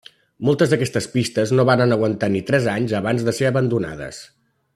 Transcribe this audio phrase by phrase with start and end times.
[0.47, 4.25] Moltes d'aquestes pistes no varen aguantar ni tres anys abans de ser abandonades.